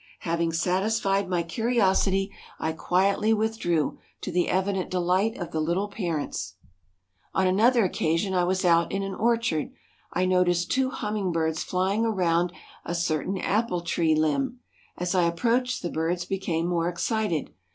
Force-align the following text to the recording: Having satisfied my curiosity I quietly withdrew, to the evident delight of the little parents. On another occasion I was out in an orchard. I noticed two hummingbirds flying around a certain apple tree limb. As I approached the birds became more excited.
Having 0.21 0.53
satisfied 0.53 1.29
my 1.29 1.43
curiosity 1.43 2.31
I 2.57 2.71
quietly 2.71 3.35
withdrew, 3.35 3.99
to 4.21 4.31
the 4.31 4.49
evident 4.49 4.89
delight 4.89 5.37
of 5.37 5.51
the 5.51 5.59
little 5.59 5.89
parents. 5.89 6.55
On 7.35 7.45
another 7.45 7.85
occasion 7.85 8.33
I 8.33 8.43
was 8.45 8.65
out 8.65 8.91
in 8.91 9.03
an 9.03 9.13
orchard. 9.13 9.69
I 10.11 10.25
noticed 10.25 10.71
two 10.71 10.89
hummingbirds 10.89 11.61
flying 11.61 12.03
around 12.03 12.51
a 12.83 12.95
certain 12.95 13.37
apple 13.37 13.81
tree 13.81 14.15
limb. 14.15 14.61
As 14.97 15.13
I 15.13 15.25
approached 15.27 15.83
the 15.83 15.91
birds 15.91 16.25
became 16.25 16.65
more 16.65 16.89
excited. 16.89 17.51